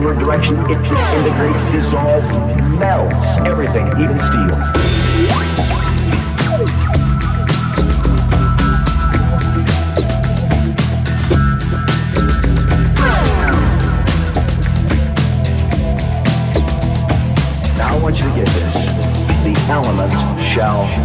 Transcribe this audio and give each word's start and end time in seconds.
downward 0.00 0.22
direction, 0.22 0.56
it 0.70 0.78
disintegrates, 0.88 1.60
dissolves, 1.72 2.26
melts 2.78 3.46
everything, 3.46 3.86
even 4.00 4.18
steel. 4.18 4.56
Now 17.76 17.94
I 17.94 17.98
want 18.02 18.16
you 18.16 18.22
to 18.22 18.34
get 18.34 18.46
this. 18.46 18.74
The 19.44 19.54
elements 19.68 20.16
shall 20.54 20.99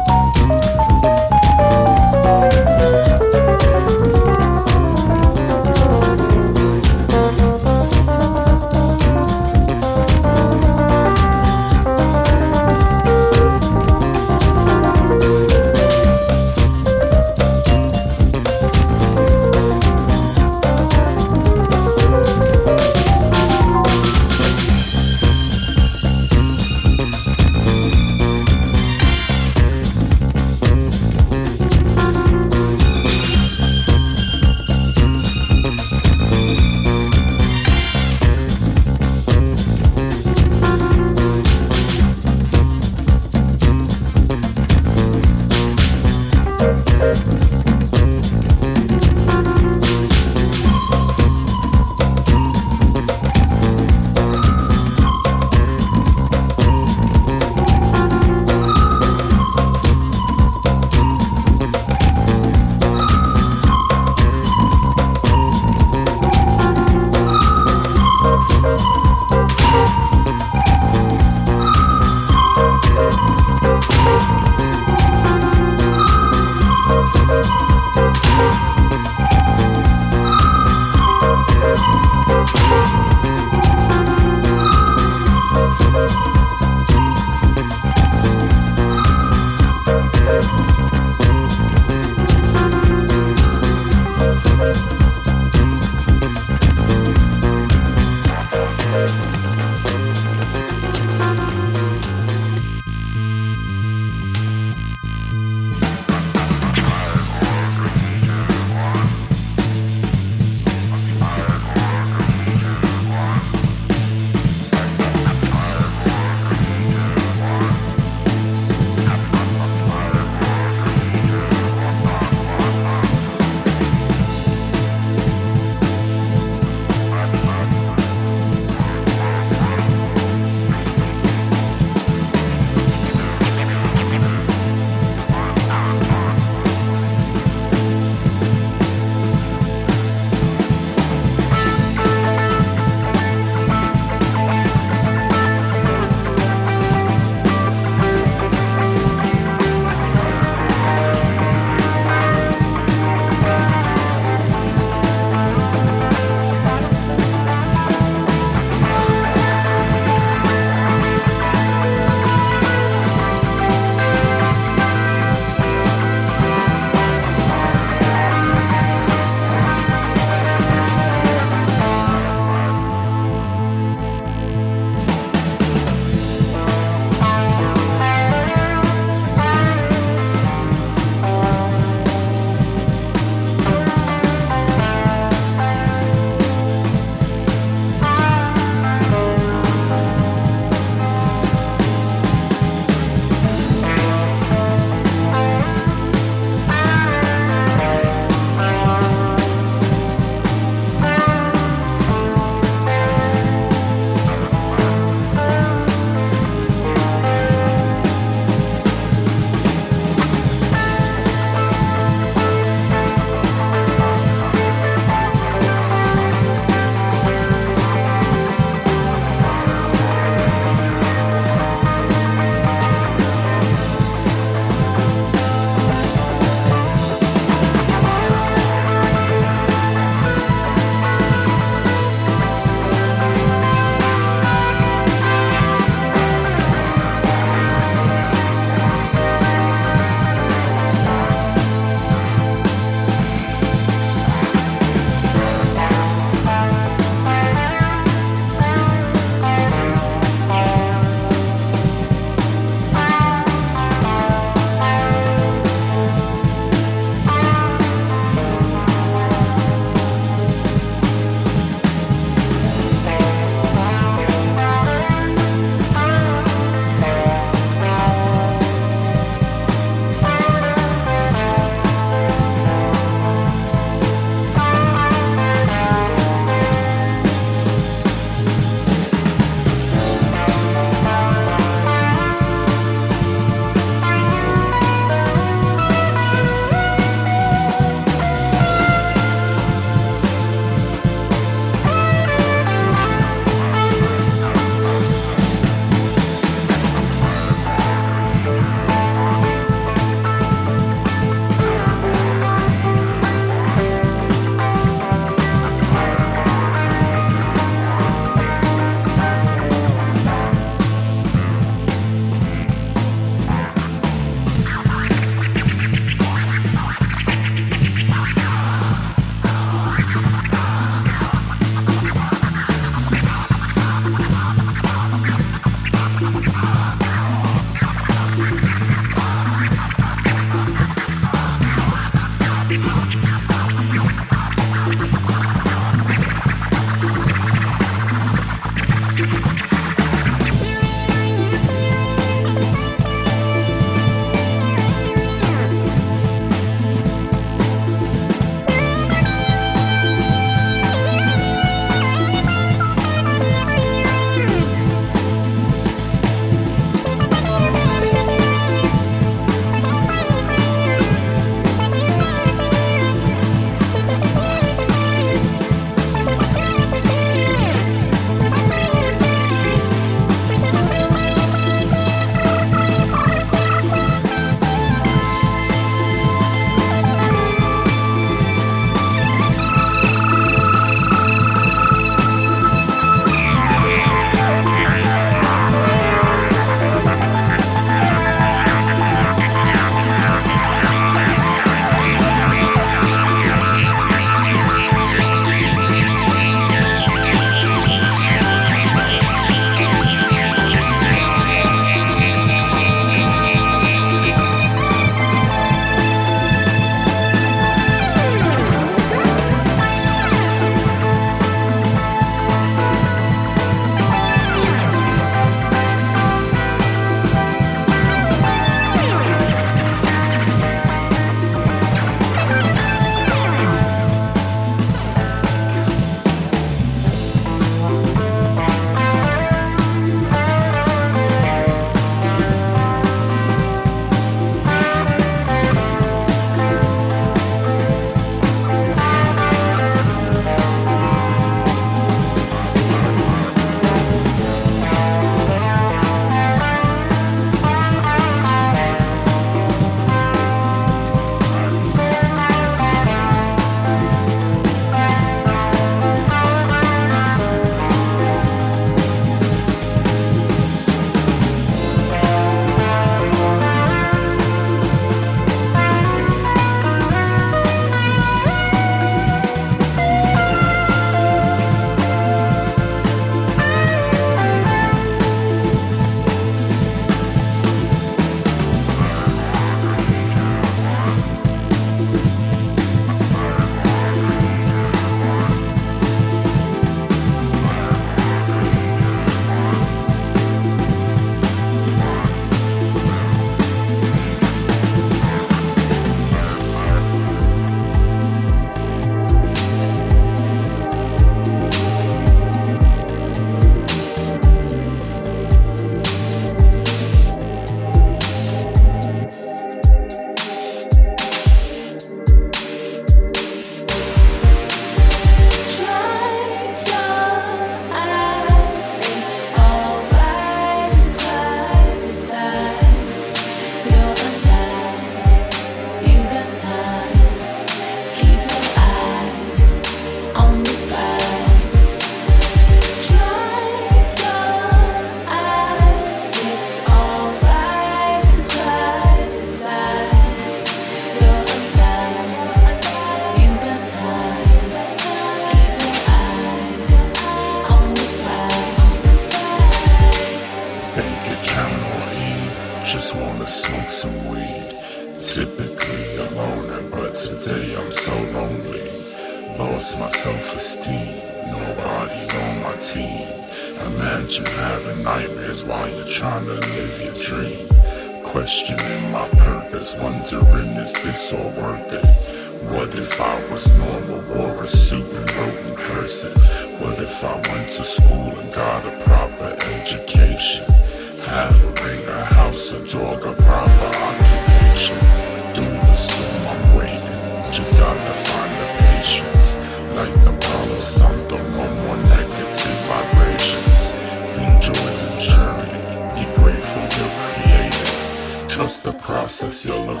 time 598.68 600.00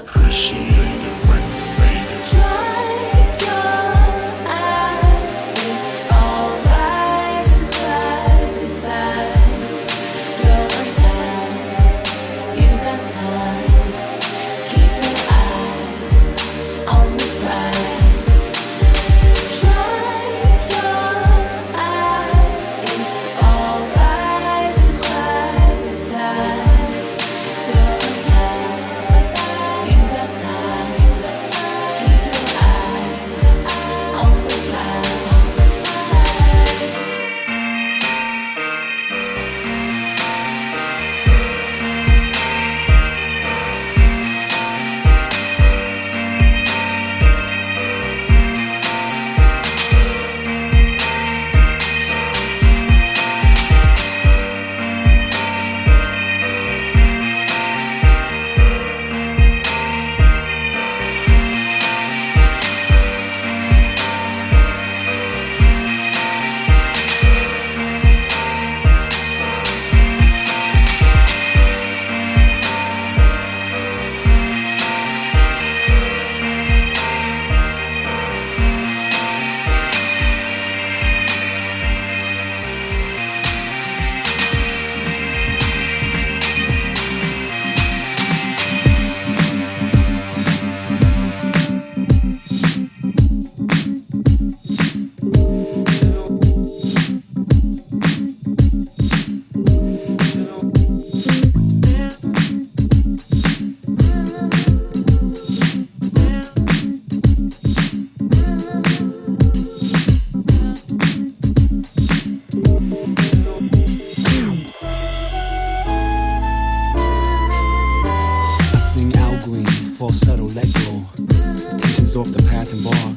Lovers 120.54 122.16
off 122.16 122.26
the 122.32 122.42
path 122.50 122.72
and 122.72 122.82
bark. 122.82 123.16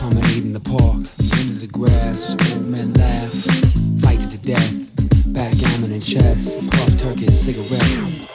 Promenade 0.00 0.44
in 0.44 0.52
the 0.52 0.58
park. 0.58 1.06
Into 1.38 1.60
the 1.60 1.68
grass. 1.70 2.34
Old 2.52 2.66
men 2.66 2.92
laugh. 2.94 3.32
Fight 4.02 4.18
to 4.22 4.26
the 4.26 4.38
death. 4.42 4.92
Backgammon 5.32 5.92
and 5.92 6.04
chess. 6.04 6.56
Puff 6.56 6.98
Turkish 6.98 7.30
cigarettes. 7.30 8.26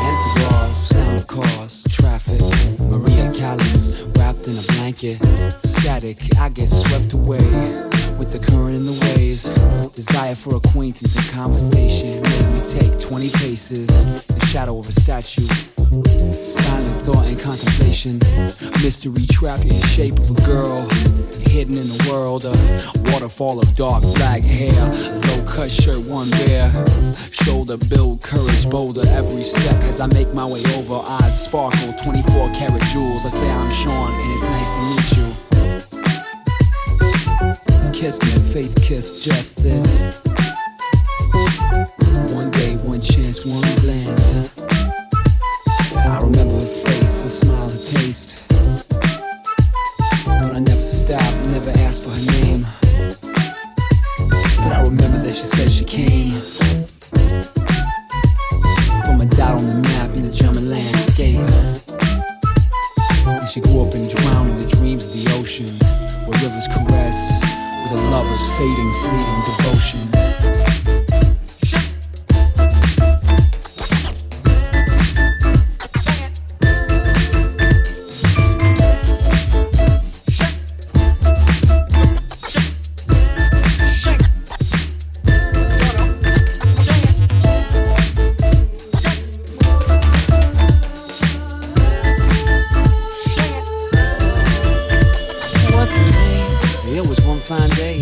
And 0.00 0.18
cigars. 0.24 0.76
Sound 0.88 1.20
of 1.20 1.26
cars. 1.26 1.84
Traffic. 1.90 2.40
Maria 2.80 3.30
Callas. 3.34 4.02
Wrapped 4.16 4.46
in 4.48 4.56
a 4.56 4.62
blanket. 4.78 5.20
Static. 5.60 6.16
I 6.38 6.48
get 6.48 6.70
swept 6.70 7.12
away. 7.12 7.95
With 8.26 8.42
the 8.42 8.52
current 8.52 8.74
and 8.74 8.88
the 8.88 9.14
waves. 9.14 9.44
Desire 9.94 10.34
for 10.34 10.56
acquaintance 10.56 11.14
and 11.14 11.28
conversation. 11.30 12.20
Made 12.20 12.54
me 12.54 12.60
take 12.66 12.98
20 12.98 13.30
paces. 13.38 13.86
The 14.26 14.46
shadow 14.46 14.80
of 14.80 14.88
a 14.88 14.92
statue. 14.92 15.46
Silent 16.42 16.96
thought 17.06 17.24
and 17.28 17.38
contemplation. 17.38 18.18
Mystery 18.82 19.26
trapped 19.30 19.62
in 19.62 19.78
the 19.78 19.86
shape 19.86 20.18
of 20.18 20.28
a 20.32 20.42
girl. 20.42 20.82
Hidden 21.54 21.78
in 21.78 21.86
the 21.86 22.06
world. 22.10 22.44
A 22.46 22.50
waterfall 23.14 23.60
of 23.60 23.76
dark 23.76 24.02
black 24.18 24.42
hair. 24.42 24.74
Low 24.74 25.46
cut 25.46 25.70
shirt, 25.70 26.02
one 26.10 26.28
bare. 26.30 26.66
Shoulder 27.30 27.76
build, 27.76 28.22
courage 28.22 28.68
bolder. 28.68 29.06
Every 29.14 29.44
step 29.44 29.80
as 29.84 30.00
I 30.00 30.08
make 30.08 30.34
my 30.34 30.46
way 30.46 30.66
over. 30.74 30.98
Eyes 31.22 31.44
sparkle, 31.46 31.94
24 32.02 32.50
karat 32.58 32.82
jewels. 32.90 33.24
I 33.24 33.28
say 33.30 33.50
I'm 33.50 33.70
Sean 33.70 34.10
and 34.10 34.30
it's 34.34 34.50
nice 34.50 34.70
to 34.74 34.82
meet 34.82 35.10
you. 35.14 35.15
Kiss 37.96 38.20
me, 38.20 38.52
face 38.52 38.74
kiss, 38.74 39.24
just 39.24 39.56
this. 39.62 40.25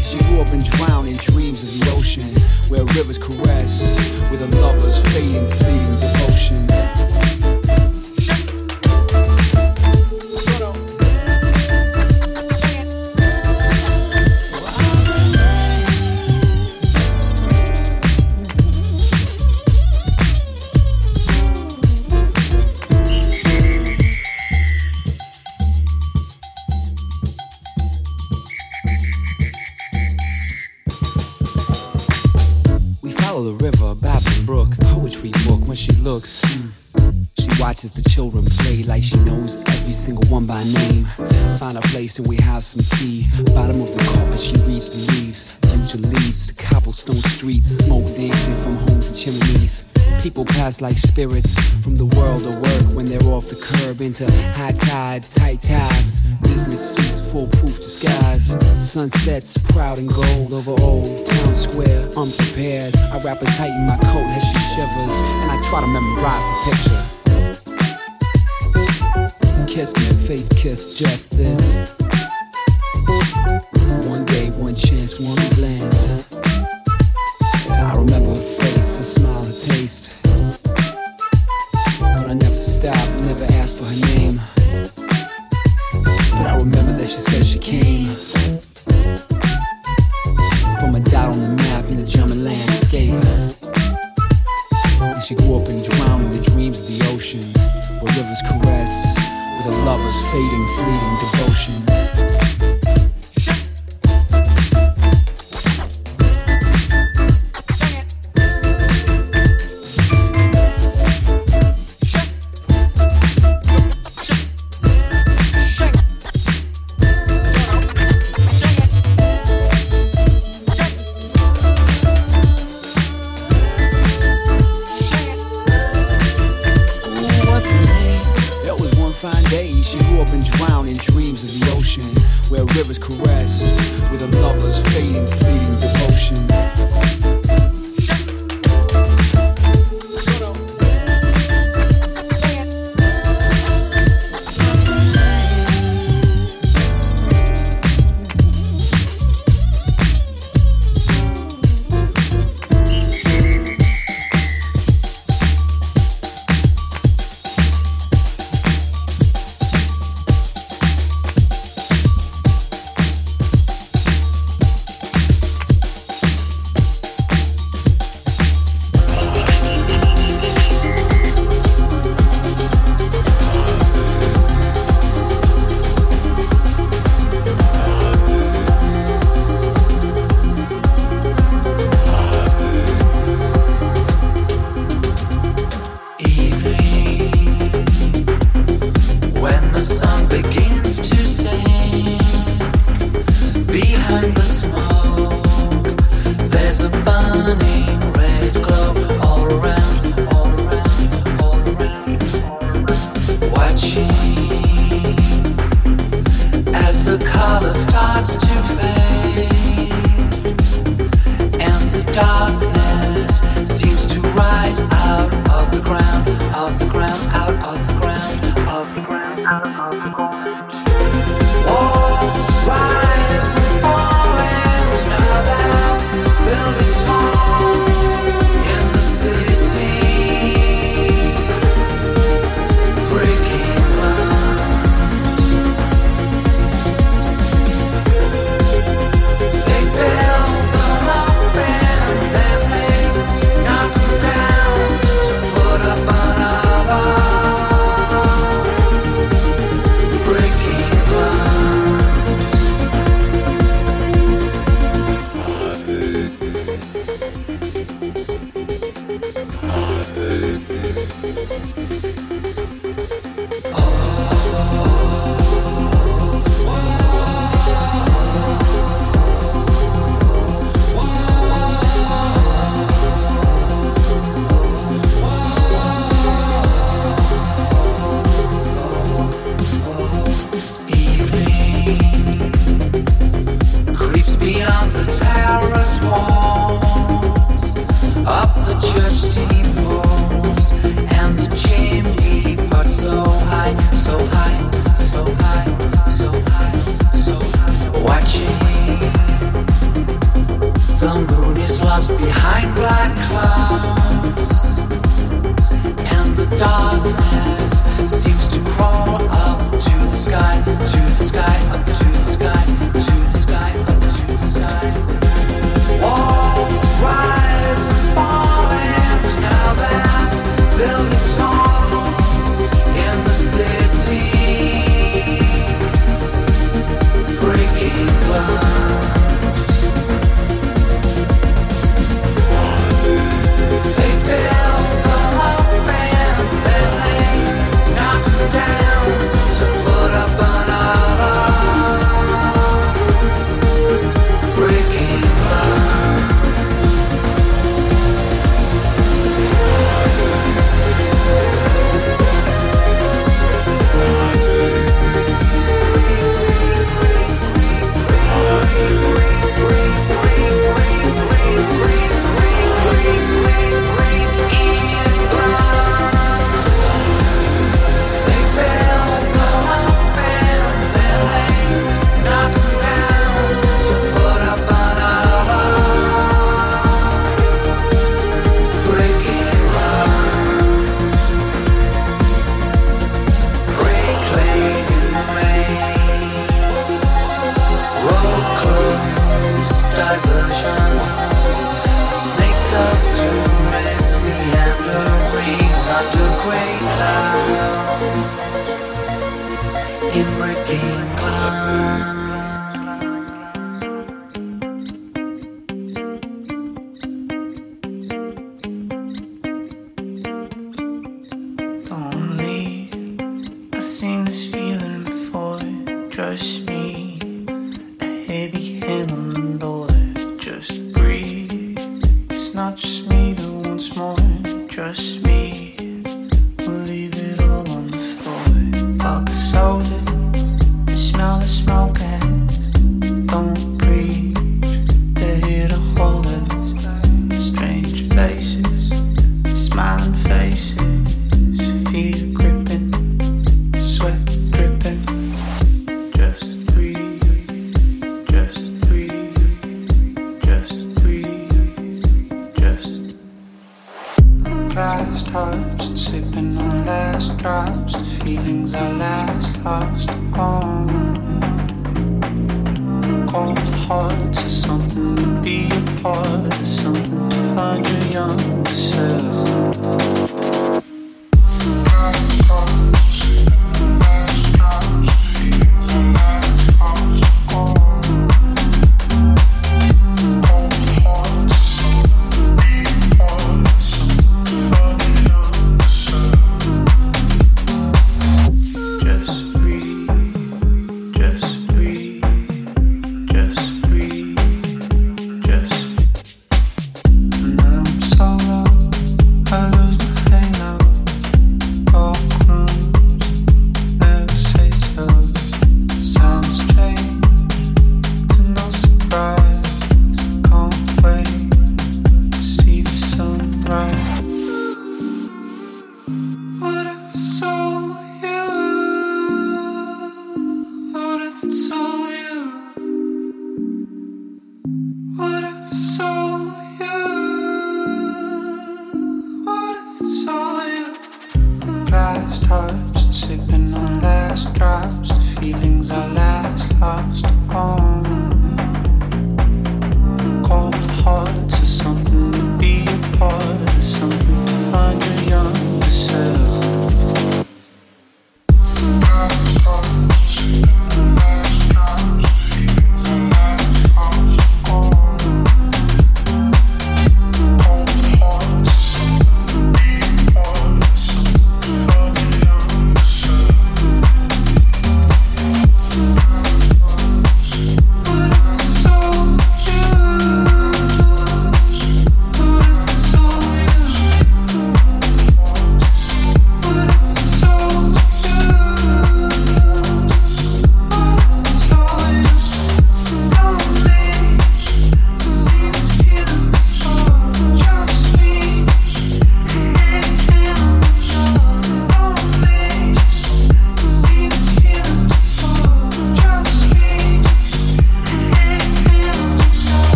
She 0.00 0.18
grew 0.24 0.40
up 0.40 0.48
and 0.48 0.64
drowned 0.64 1.08
in 1.08 1.14
dreams 1.14 1.62
of 1.62 1.70
the 1.70 1.90
ocean, 1.96 2.24
where 2.68 2.84
rivers 2.96 3.18
caress 3.18 3.82
with 4.30 4.42
a 4.42 4.48
lover's 4.60 4.98
fading, 5.12 5.46
fleeting 5.48 5.89
Sunsets 59.20 59.58
proud 59.74 59.98
and 59.98 60.08
gold 60.08 60.54
over 60.54 60.74
old 60.80 61.26
town 61.26 61.54
square. 61.54 62.08
Unprepared, 62.16 62.96
I 63.12 63.20
wrap 63.22 63.40
her 63.40 63.46
tight 63.58 63.68
in 63.68 63.84
my 63.86 63.98
coat 63.98 64.24
as 64.24 64.42
she 64.42 64.58
shivers, 64.74 65.14
and 65.42 65.50
I 65.50 65.60
try 65.68 65.80
to 65.82 65.86
memorize 65.92 66.44
the 66.48 66.56
picture. 66.70 67.02
Kiss 69.66 69.92
me, 69.94 70.04
face 70.26 70.48
kiss, 70.48 70.96